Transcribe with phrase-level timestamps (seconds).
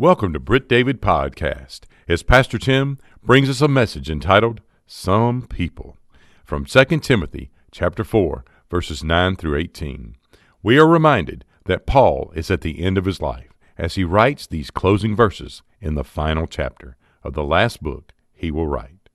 [0.00, 5.98] Welcome to Britt David Podcast as Pastor Tim brings us a message entitled Some People
[6.42, 10.16] from 2 Timothy chapter 4 verses 9 through 18.
[10.62, 14.46] We are reminded that Paul is at the end of his life as he writes
[14.46, 19.10] these closing verses in the final chapter of the last book he will write.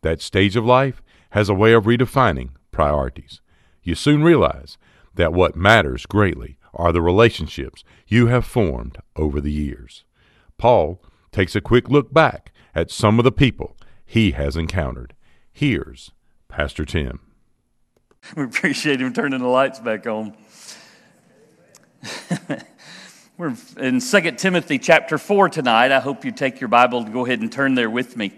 [0.00, 1.02] That stage of life
[1.32, 3.42] has a way of redefining priorities.
[3.82, 4.78] You soon realize
[5.14, 10.04] that what matters greatly are the relationships you have formed over the years.
[10.60, 11.00] Paul
[11.32, 15.14] takes a quick look back at some of the people he has encountered.
[15.50, 16.12] Here's
[16.48, 17.20] Pastor Tim.
[18.36, 20.36] We appreciate him turning the lights back on.
[23.38, 25.92] We're in 2 Timothy chapter 4 tonight.
[25.92, 28.30] I hope you take your Bible to go ahead and turn there with me.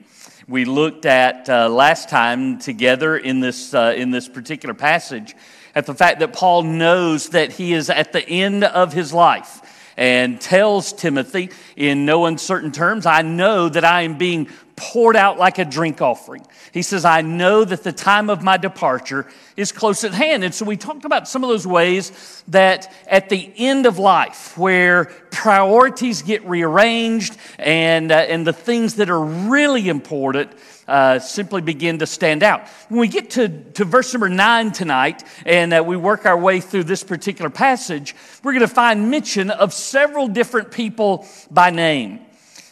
[0.46, 5.34] We looked at uh, last time together in this, uh, in this particular passage
[5.74, 9.58] at the fact that Paul knows that he is at the end of his life
[9.96, 14.48] and tells Timothy in no uncertain terms, I know that I am being
[14.82, 16.44] poured out like a drink offering.
[16.72, 20.42] He says, I know that the time of my departure is close at hand.
[20.42, 24.58] And so we talked about some of those ways that at the end of life,
[24.58, 30.50] where priorities get rearranged and, uh, and the things that are really important
[30.88, 32.66] uh, simply begin to stand out.
[32.88, 36.60] When we get to, to verse number nine tonight and uh, we work our way
[36.60, 42.26] through this particular passage, we're going to find mention of several different people by name.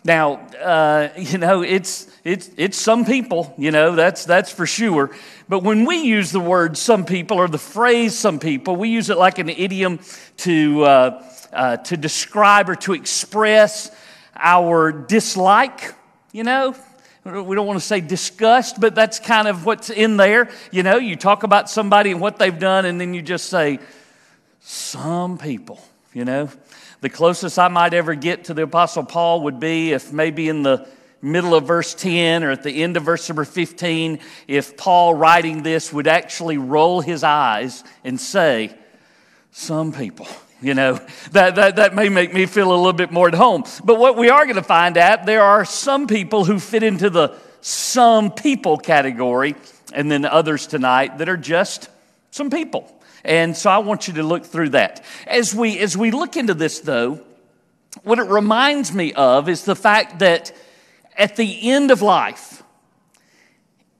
[0.04, 5.10] Now, uh, you know, it's, it's, it's some people, you know, that's, that's for sure.
[5.48, 9.10] But when we use the word some people or the phrase some people, we use
[9.10, 10.00] it like an idiom
[10.38, 13.90] to, uh, uh, to describe or to express
[14.36, 15.94] our dislike,
[16.32, 16.74] you know,
[17.24, 20.48] we don't want to say disgust, but that's kind of what's in there.
[20.70, 23.78] You know, you talk about somebody and what they've done, and then you just say,
[24.60, 26.48] some people, you know.
[27.00, 30.62] The closest I might ever get to the Apostle Paul would be if maybe in
[30.62, 30.88] the
[31.22, 35.62] middle of verse 10 or at the end of verse number 15, if Paul writing
[35.62, 38.74] this would actually roll his eyes and say,
[39.50, 40.26] Some people.
[40.62, 41.00] You know,
[41.32, 43.64] that, that, that may make me feel a little bit more at home.
[43.82, 47.08] But what we are going to find out, there are some people who fit into
[47.08, 49.54] the some people category,
[49.92, 51.88] and then others tonight that are just
[52.30, 52.99] some people.
[53.24, 55.04] And so I want you to look through that.
[55.26, 57.20] As we, as we look into this, though,
[58.02, 60.52] what it reminds me of is the fact that
[61.16, 62.62] at the end of life,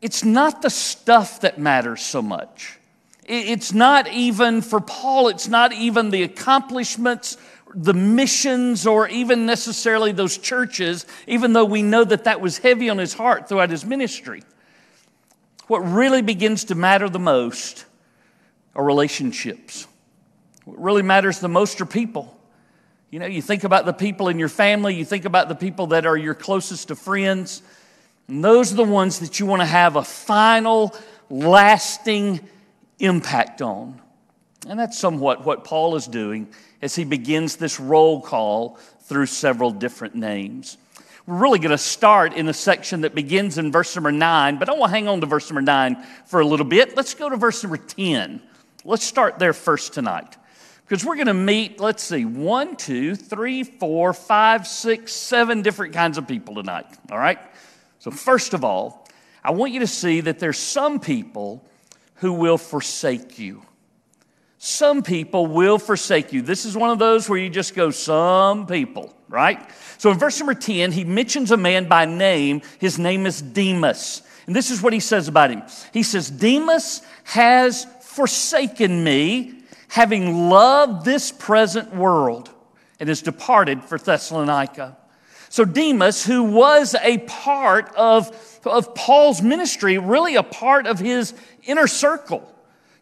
[0.01, 2.79] it's not the stuff that matters so much.
[3.27, 7.37] It's not even, for Paul, it's not even the accomplishments,
[7.75, 12.89] the missions, or even necessarily those churches, even though we know that that was heavy
[12.89, 14.43] on his heart throughout his ministry.
[15.67, 17.85] What really begins to matter the most
[18.75, 19.87] are relationships.
[20.65, 22.37] What really matters the most are people.
[23.11, 25.89] You know, you think about the people in your family, you think about the people
[25.89, 27.63] that are your closest of friends,
[28.29, 30.95] and those are the ones that you want to have a final,
[31.29, 32.41] lasting,
[33.01, 34.01] impact on.
[34.69, 36.49] And that's somewhat what Paul is doing
[36.83, 40.77] as he begins this roll call through several different names.
[41.27, 44.69] We're really going to start in a section that begins in verse number nine, but
[44.69, 46.97] I want to hang on to verse number nine for a little bit.
[46.97, 48.41] Let's go to verse number 10.
[48.85, 50.37] Let's start there first tonight.
[50.87, 55.95] Because we're going to meet, let's see, one, two, three, four, five, six, seven different
[55.95, 56.87] kinds of people tonight.
[57.13, 57.39] All right?
[58.01, 59.07] So, first of all,
[59.45, 61.65] I want you to see that there's some people
[62.17, 63.63] who will forsake you.
[64.63, 66.43] Some people will forsake you.
[66.43, 69.59] This is one of those where you just go, some people, right?
[69.97, 72.61] So in verse number 10, he mentions a man by name.
[72.79, 74.21] His name is Demas.
[74.47, 75.63] And this is what he says about him.
[75.95, 79.55] He says, Demas has forsaken me,
[79.89, 82.51] having loved this present world,
[82.99, 84.97] and has departed for Thessalonica.
[85.49, 91.35] So Demas, who was a part of, of Paul's ministry, really a part of his
[91.65, 92.53] inner circle.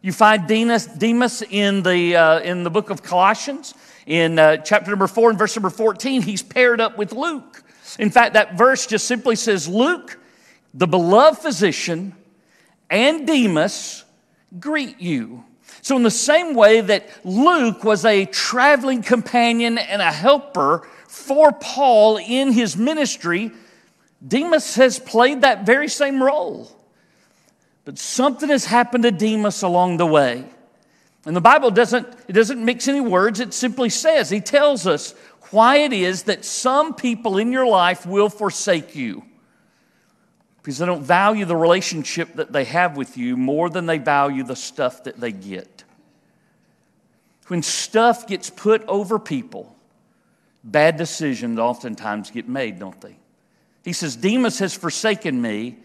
[0.01, 3.73] You find Demas, Demas in, the, uh, in the book of Colossians.
[4.05, 7.63] In uh, chapter number 4 and verse number 14, he's paired up with Luke.
[7.97, 10.19] In fact, that verse just simply says, Luke,
[10.73, 12.15] the beloved physician,
[12.89, 14.05] and Demas
[14.57, 15.43] greet you.
[15.81, 21.51] So, in the same way that Luke was a traveling companion and a helper for
[21.51, 23.51] Paul in his ministry,
[24.25, 26.71] Demas has played that very same role.
[27.85, 30.45] But something has happened to Demas along the way.
[31.25, 35.13] And the Bible doesn't, it doesn't mix any words, it simply says, he tells us
[35.51, 39.23] why it is that some people in your life will forsake you.
[40.69, 44.43] Because they don't value the relationship that they have with you more than they value
[44.43, 45.83] the stuff that they get.
[47.47, 49.75] When stuff gets put over people,
[50.63, 53.17] bad decisions oftentimes get made, don't they?
[53.83, 55.77] He says, Demas has forsaken me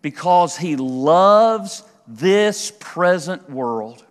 [0.00, 4.04] because he loves this present world.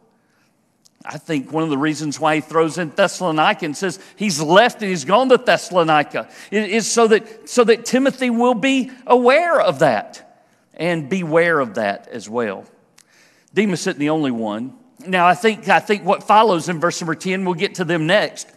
[1.03, 4.81] I think one of the reasons why he throws in Thessalonica and says he's left
[4.81, 9.79] and he's gone to Thessalonica is so that, so that Timothy will be aware of
[9.79, 12.65] that and beware of that as well.
[13.53, 14.73] Demas isn't the only one.
[15.05, 18.05] Now, I think, I think what follows in verse number 10, we'll get to them
[18.05, 18.47] next.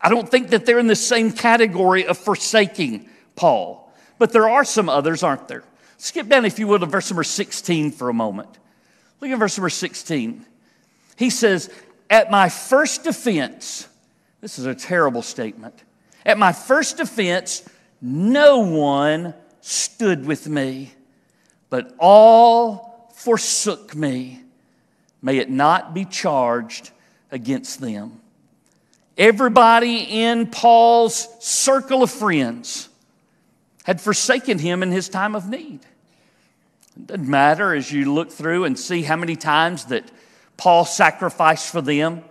[0.00, 4.64] I don't think that they're in the same category of forsaking Paul, but there are
[4.64, 5.64] some others, aren't there?
[5.98, 8.50] Skip down, if you will, to verse number 16 for a moment.
[9.20, 10.44] Look at verse number 16.
[11.16, 11.70] He says,
[12.10, 13.88] At my first defense,
[14.40, 15.82] this is a terrible statement.
[16.26, 17.68] At my first defense,
[18.00, 20.92] no one stood with me,
[21.70, 24.40] but all forsook me.
[25.22, 26.90] May it not be charged
[27.30, 28.20] against them.
[29.16, 32.88] Everybody in Paul's circle of friends
[33.84, 35.80] had forsaken him in his time of need.
[36.96, 40.04] It doesn't matter as you look through and see how many times that
[40.56, 42.22] Paul sacrificed for them,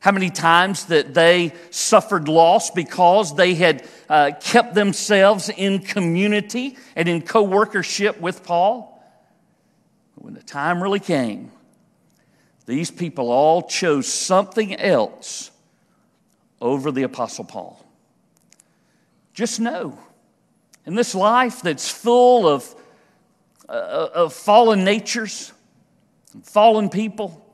[0.00, 6.76] how many times that they suffered loss because they had uh, kept themselves in community
[6.94, 8.94] and in co workership with Paul.
[10.14, 11.50] When the time really came,
[12.66, 15.50] these people all chose something else
[16.60, 17.84] over the Apostle Paul.
[19.32, 19.98] Just know,
[20.84, 22.74] in this life that's full of,
[23.68, 25.52] uh, of fallen natures,
[26.42, 27.47] fallen people,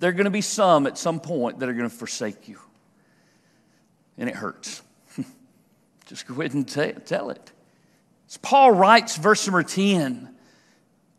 [0.00, 2.58] there are going to be some at some point that are going to forsake you.
[4.16, 4.82] And it hurts.
[6.06, 7.52] Just go ahead and t- tell it.
[8.28, 10.34] As Paul writes, verse number 10,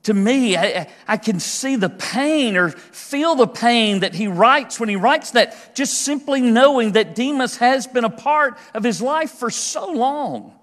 [0.04, 4.80] to me, I, I, can see the pain or feel the pain that he writes
[4.80, 9.02] when he writes that, just simply knowing that Demas has been a part of his
[9.02, 10.54] life for so long.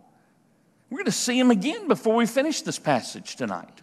[0.88, 3.82] We're going to see him again before we finish this passage tonight.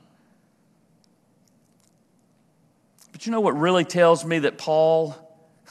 [3.26, 5.16] You know what really tells me that Paul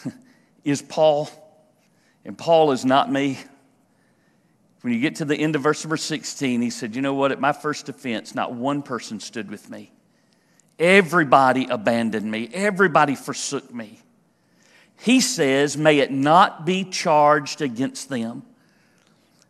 [0.65, 1.29] is Paul
[2.25, 3.39] and Paul is not me?
[4.81, 7.31] When you get to the end of verse number 16, he said, You know what?
[7.31, 9.93] At my first defense, not one person stood with me.
[10.79, 14.01] Everybody abandoned me, everybody forsook me.
[14.99, 18.45] He says, May it not be charged against them.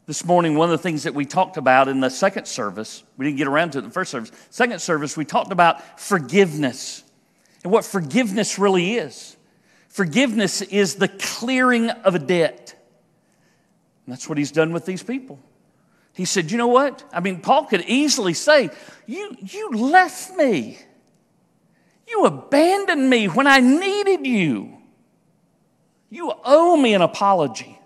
[0.06, 3.25] This morning, one of the things that we talked about in the second service, we
[3.25, 4.32] didn't get around to it in the first service.
[4.50, 7.01] Second service, we talked about forgiveness
[7.62, 9.37] and what forgiveness really is.
[9.88, 12.75] Forgiveness is the clearing of a debt.
[14.06, 15.38] And that's what he's done with these people.
[16.14, 17.05] He said, You know what?
[17.12, 18.70] I mean, Paul could easily say,
[19.06, 20.79] You, you left me.
[22.09, 24.79] You abandoned me when I needed you.
[26.11, 27.79] You owe me an apology.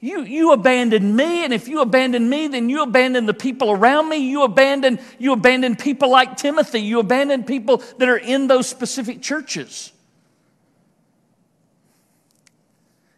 [0.00, 4.08] You, you abandoned me, and if you abandon me, then you abandon the people around
[4.08, 4.18] me.
[4.18, 6.80] You abandon, you abandon people like Timothy.
[6.80, 9.92] You abandon people that are in those specific churches.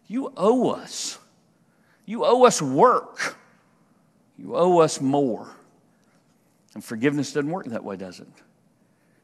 [0.07, 1.19] You owe us.
[2.07, 3.37] You owe us work.
[4.39, 5.55] You owe us more.
[6.75, 8.29] And forgiveness doesn't work that way, does it?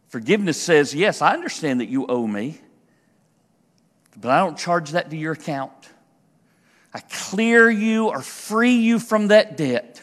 [0.08, 2.60] Forgiveness says, yes, I understand that you owe me,
[4.16, 5.72] but I don't charge that to your account.
[6.96, 10.02] I clear you or free you from that debt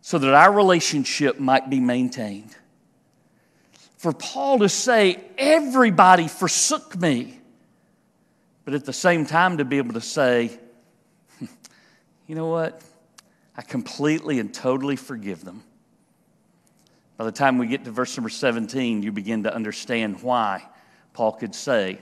[0.00, 2.56] so that our relationship might be maintained.
[3.98, 7.38] For Paul to say, everybody forsook me,
[8.64, 10.58] but at the same time to be able to say,
[11.38, 11.44] hmm,
[12.26, 12.80] you know what?
[13.54, 15.62] I completely and totally forgive them.
[17.18, 20.64] By the time we get to verse number 17, you begin to understand why
[21.12, 21.98] Paul could say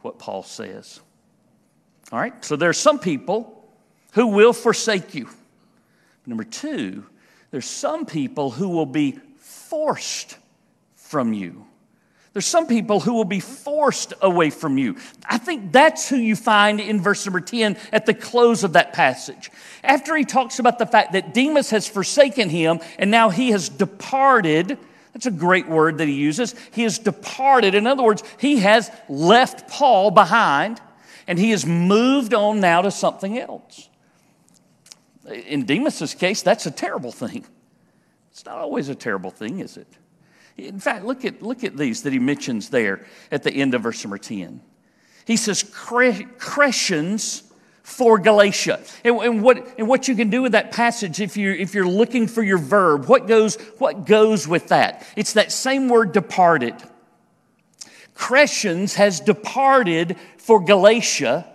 [0.00, 1.00] what Paul says.
[2.10, 3.68] All right, so there are some people
[4.12, 5.28] who will forsake you.
[6.26, 7.04] Number two,
[7.50, 10.36] there's some people who will be forced
[10.96, 11.66] from you.
[12.32, 14.96] There's some people who will be forced away from you.
[15.28, 18.92] I think that's who you find in verse number 10 at the close of that
[18.92, 19.50] passage.
[19.82, 23.68] After he talks about the fact that Demas has forsaken him and now he has
[23.68, 24.78] departed,
[25.12, 26.54] that's a great word that he uses.
[26.72, 27.74] He has departed.
[27.74, 30.80] In other words, he has left Paul behind
[31.28, 33.90] and he has moved on now to something else.
[35.46, 37.44] In Demas's case, that's a terrible thing.
[38.32, 39.86] It's not always a terrible thing, is it?
[40.56, 43.82] In fact, look at, look at these that he mentions there at the end of
[43.82, 44.62] verse number 10.
[45.26, 47.42] He says, Crescens
[47.82, 48.80] for Galatia.
[49.04, 51.86] And, and, what, and what you can do with that passage, if you're, if you're
[51.86, 55.06] looking for your verb, what goes, what goes with that?
[55.14, 56.74] It's that same word departed.
[58.18, 61.46] Crescens has departed for Galatia.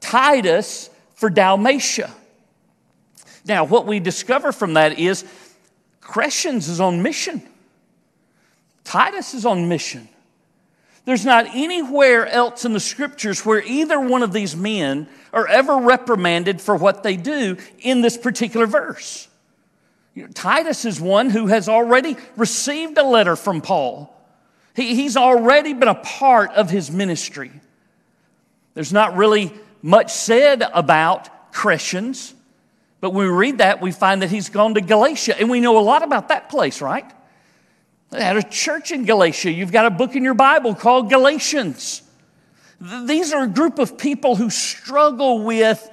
[0.00, 2.10] Titus for Dalmatia.
[3.44, 5.24] Now, what we discover from that is
[6.00, 7.42] Crescens is on mission.
[8.82, 10.08] Titus is on mission.
[11.04, 15.76] There's not anywhere else in the scriptures where either one of these men are ever
[15.76, 19.28] reprimanded for what they do in this particular verse.
[20.14, 24.15] You know, Titus is one who has already received a letter from Paul.
[24.76, 27.50] He, he's already been a part of his ministry.
[28.74, 32.34] There's not really much said about Crescens,
[33.00, 35.78] but when we read that, we find that he's gone to Galatia, and we know
[35.78, 37.10] a lot about that place, right?
[38.10, 39.50] They had a church in Galatia.
[39.50, 42.02] You've got a book in your Bible called Galatians.
[42.78, 45.88] These are a group of people who struggle with,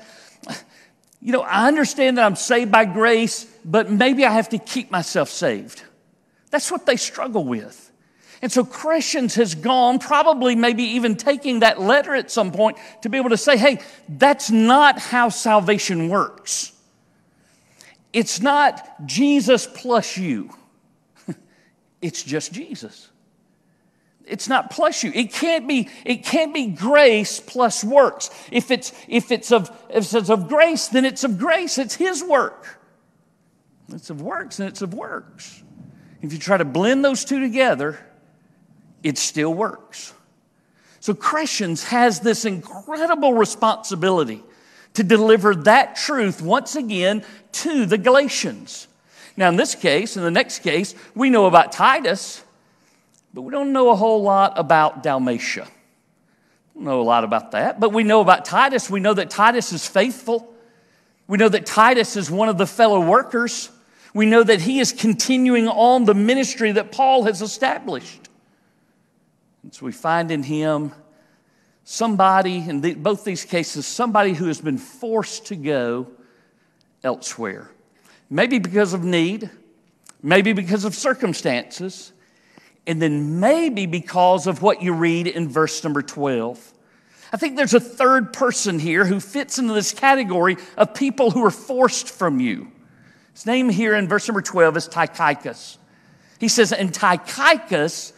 [1.21, 4.91] you know, I understand that I'm saved by grace, but maybe I have to keep
[4.91, 5.81] myself saved.
[6.49, 7.91] That's what they struggle with.
[8.43, 13.07] And so Crescens has gone, probably maybe even taking that letter at some point to
[13.07, 16.73] be able to say, hey, that's not how salvation works.
[18.11, 20.49] It's not Jesus plus you.
[22.01, 23.09] It's just Jesus.
[24.25, 25.13] It's not plus you.
[25.15, 28.29] It can't be, it can't be grace plus works.
[28.51, 31.77] If it's, if it's of, if it's of grace, then it's of grace.
[31.77, 32.81] It's his work.
[33.93, 35.63] It's of works and it's of works.
[36.21, 37.99] If you try to blend those two together,
[39.03, 40.13] it still works.
[40.99, 44.41] So Crescens has this incredible responsibility
[44.93, 48.87] to deliver that truth once again to the Galatians.
[49.35, 52.43] Now, in this case, in the next case, we know about Titus,
[53.33, 55.67] but we don't know a whole lot about Dalmatia.
[56.75, 58.89] Don't know a lot about that, but we know about Titus.
[58.89, 60.53] We know that Titus is faithful.
[61.27, 63.69] We know that Titus is one of the fellow workers.
[64.13, 68.22] We know that he is continuing on the ministry that Paul has established.
[69.81, 70.93] We find in him
[71.83, 76.07] somebody, in the, both these cases, somebody who has been forced to go
[77.03, 77.69] elsewhere.
[78.29, 79.49] Maybe because of need,
[80.21, 82.13] maybe because of circumstances,
[82.87, 86.73] and then maybe because of what you read in verse number 12.
[87.31, 91.43] I think there's a third person here who fits into this category of people who
[91.43, 92.71] are forced from you.
[93.33, 95.77] His name here in verse number 12 is Tychicus.
[96.39, 98.12] He says, And Tychicus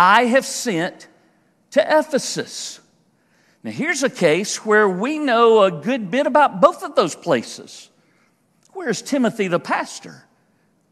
[0.00, 1.08] I have sent
[1.72, 2.78] to Ephesus.
[3.64, 7.90] Now, here's a case where we know a good bit about both of those places.
[8.74, 10.22] Where's Timothy the pastor?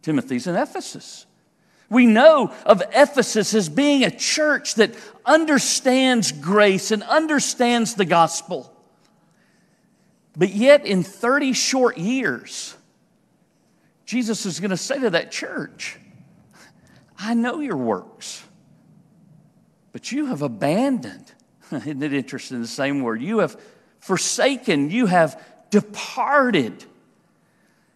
[0.02, 1.24] Timothy's in Ephesus.
[1.88, 8.76] We know of Ephesus as being a church that understands grace and understands the gospel.
[10.36, 12.74] But yet, in 30 short years,
[14.04, 16.00] Jesus is going to say to that church,
[17.16, 18.42] I know your works,
[19.96, 21.32] but you have abandoned.
[21.72, 22.60] Isn't it interesting?
[22.60, 23.22] The same word.
[23.22, 23.58] You have
[23.98, 26.84] forsaken, you have departed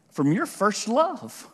[0.09, 1.47] from your first love.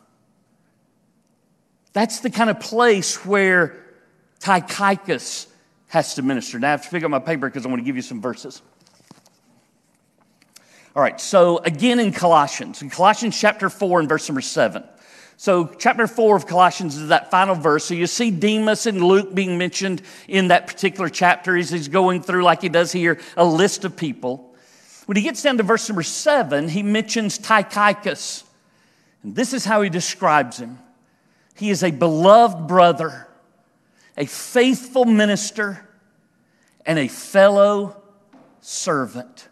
[1.91, 3.75] That's the kind of place where
[4.39, 5.47] Tychicus
[5.89, 6.59] has to minister.
[6.59, 8.21] Now I have to pick up my paper because I want to give you some
[8.21, 8.61] verses.
[10.95, 14.81] All right, so again in Colossians, in Colossians chapter 4 and verse number 7.
[15.39, 17.85] So, chapter 4 of Colossians is that final verse.
[17.85, 22.23] So, you see Demas and Luke being mentioned in that particular chapter as he's going
[22.23, 24.55] through, like he does here, a list of people.
[25.05, 28.45] When he gets down to verse number 7, he mentions Tychicus.
[29.21, 30.79] And this is how he describes him
[31.55, 33.27] He is a beloved brother,
[34.17, 35.87] a faithful minister,
[36.83, 38.01] and a fellow
[38.61, 39.49] servant.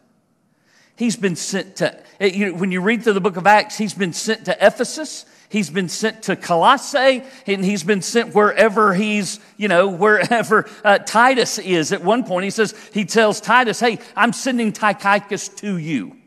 [0.96, 4.46] He's been sent to, when you read through the book of Acts, he's been sent
[4.46, 5.26] to Ephesus.
[5.56, 10.98] He's been sent to Colossae, and he's been sent wherever he's, you know, wherever uh,
[10.98, 11.94] Titus is.
[11.94, 16.18] At one point, he says, he tells Titus, hey, I'm sending Tychicus to you.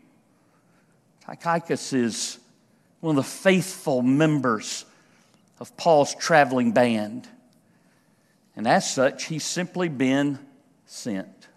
[1.27, 2.39] Tychicus is
[3.01, 4.87] one of the faithful members
[5.61, 7.29] of Paul's traveling band.
[8.57, 10.39] And as such, he's simply been
[10.87, 11.49] sent.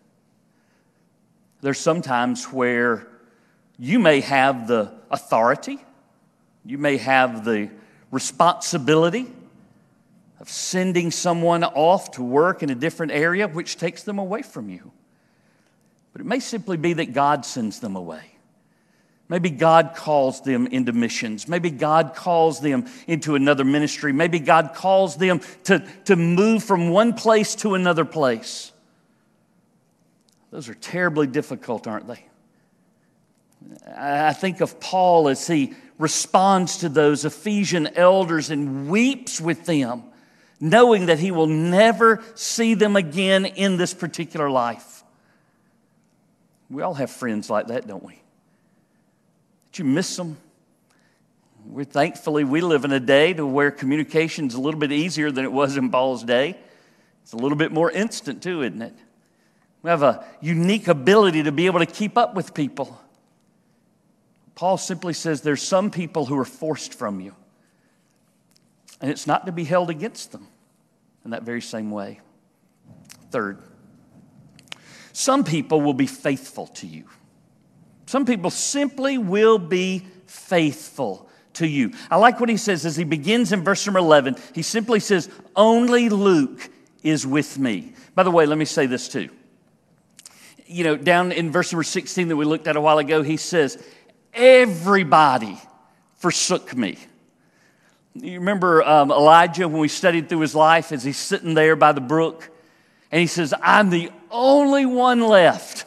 [1.61, 3.07] There's sometimes where
[3.79, 5.79] you may have the authority,
[6.65, 7.69] you may have the
[8.11, 9.27] responsibility
[10.39, 14.69] of sending someone off to work in a different area, which takes them away from
[14.69, 14.91] you.
[16.13, 18.23] But it may simply be that God sends them away.
[19.29, 21.47] Maybe God calls them into missions.
[21.47, 24.11] Maybe God calls them into another ministry.
[24.11, 28.73] Maybe God calls them to, to move from one place to another place.
[30.51, 32.25] Those are terribly difficult, aren't they?
[33.95, 40.03] I think of Paul as he responds to those Ephesian elders and weeps with them,
[40.59, 45.03] knowing that he will never see them again in this particular life.
[46.71, 48.19] We all have friends like that, don't we?
[49.71, 50.37] Did you miss them?
[51.65, 55.45] We're thankfully we live in a day to where communication's a little bit easier than
[55.45, 56.57] it was in Paul's day.
[57.21, 58.95] It's a little bit more instant too, isn't it?
[59.83, 63.00] We have a unique ability to be able to keep up with people.
[64.55, 67.35] Paul simply says there's some people who are forced from you.
[69.01, 70.47] And it's not to be held against them
[71.25, 72.19] in that very same way.
[73.31, 73.61] Third,
[75.13, 77.05] some people will be faithful to you.
[78.05, 81.93] Some people simply will be faithful to you.
[82.09, 84.35] I like what he says as he begins in verse number 11.
[84.53, 86.69] He simply says, Only Luke
[87.03, 87.93] is with me.
[88.15, 89.29] By the way, let me say this too.
[90.65, 93.37] You know, down in verse number 16 that we looked at a while ago, he
[93.37, 93.83] says,
[94.33, 95.57] Everybody
[96.15, 96.97] forsook me.
[98.13, 101.91] You remember um, Elijah when we studied through his life as he's sitting there by
[101.93, 102.49] the brook
[103.11, 105.85] and he says, I'm the only one left.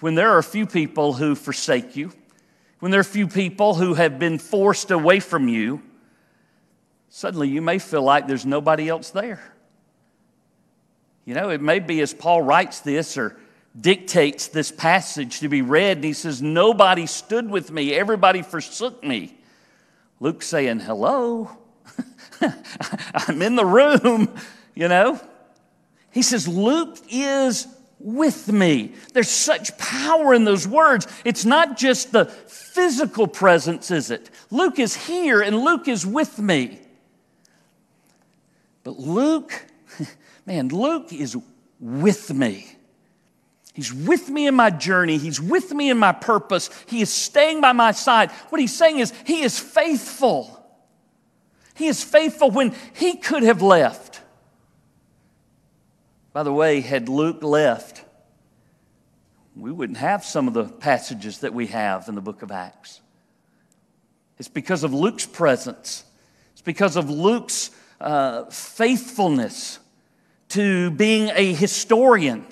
[0.00, 2.12] When there are a few people who forsake you,
[2.80, 5.82] when there are a few people who have been forced away from you,
[7.08, 9.42] suddenly you may feel like there's nobody else there.
[11.24, 13.38] You know, it may be as Paul writes this or
[13.78, 19.02] dictates this passage to be read, and he says, Nobody stood with me, everybody forsook
[19.02, 19.36] me.
[20.20, 21.50] Luke saying, Hello,
[23.14, 24.34] I'm in the room,
[24.74, 25.20] you know.
[26.12, 27.66] He says, Luke is
[27.98, 28.92] with me.
[29.12, 31.08] There's such power in those words.
[31.24, 34.30] It's not just the physical presence, is it?
[34.50, 36.80] Luke is here and Luke is with me.
[38.84, 39.64] But Luke,
[40.46, 41.36] man, Luke is
[41.80, 42.76] with me.
[43.74, 45.18] He's with me in my journey.
[45.18, 46.70] He's with me in my purpose.
[46.86, 48.30] He is staying by my side.
[48.48, 50.64] What he's saying is, He is faithful.
[51.74, 54.20] He is faithful when He could have left.
[56.32, 58.04] By the way, had Luke left,
[59.56, 63.00] we wouldn't have some of the passages that we have in the book of Acts.
[64.38, 66.04] It's because of Luke's presence,
[66.52, 69.80] it's because of Luke's uh, faithfulness
[70.50, 72.46] to being a historian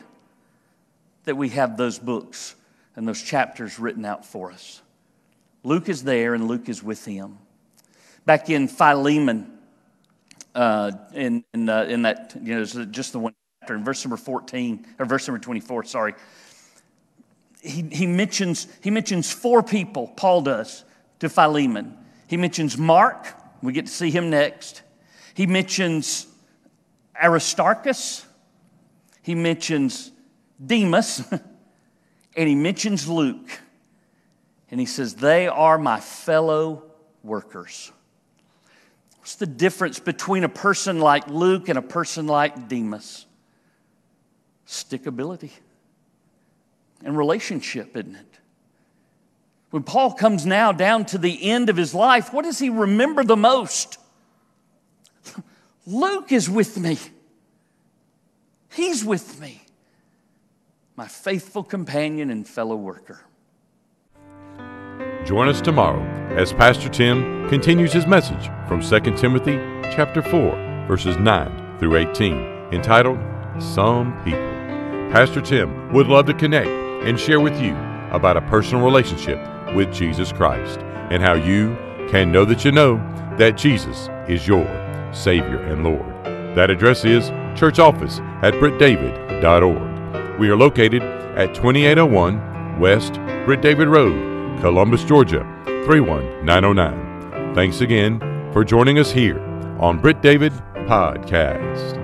[1.25, 2.55] that we have those books
[2.97, 4.83] and those chapters written out for us.
[5.63, 7.39] Luke is there and Luke is with him.
[8.27, 9.59] Back in Philemon,
[10.55, 14.17] uh, in, in, uh, in that, you know, just the one chapter, in verse number
[14.17, 16.15] 14, or verse number 24, sorry,
[17.61, 20.85] he, he, mentions, he mentions four people, Paul does,
[21.21, 21.97] to Philemon.
[22.27, 23.29] He mentions Mark,
[23.63, 24.83] we get to see him next.
[25.35, 26.27] He mentions
[27.21, 28.27] Aristarchus,
[29.23, 30.11] he mentions
[30.65, 31.23] Demas,
[32.37, 33.61] and he mentions Luke.
[34.71, 36.85] And he says, They are my fellow
[37.23, 37.93] workers.
[39.19, 43.27] What's the difference between a person like Luke and a person like Demas?
[44.67, 45.51] Stickability
[47.05, 48.39] and relationship, isn't it?
[49.71, 53.25] When Paul comes now down to the end of his life, what does he remember
[53.25, 53.99] the most?
[55.87, 56.99] Luke is with me.
[58.71, 59.62] He's with me
[61.03, 63.25] my faithful companion and fellow worker.
[65.25, 66.01] Join us tomorrow
[66.37, 69.57] as Pastor Tim continues his message from 2 Timothy
[69.91, 72.37] chapter 4 verses 9 through 18
[72.71, 73.19] entitled
[73.59, 74.47] Some People.
[75.11, 77.75] Pastor Tim would love to connect and share with you
[78.13, 79.41] about a personal relationship
[79.75, 80.79] with Jesus Christ
[81.11, 81.77] and how you
[82.11, 82.99] can know that you know
[83.39, 84.67] that Jesus is your
[85.13, 86.07] Savior and Lord.
[86.55, 89.92] That address is church office at brittdavid.org.
[90.39, 93.15] We are located at 2801 West
[93.45, 95.41] Britt David Road, Columbus, Georgia
[95.85, 97.55] 31909.
[97.55, 98.19] Thanks again
[98.53, 99.39] for joining us here
[99.79, 100.53] on Britt David
[100.87, 102.02] Podcast.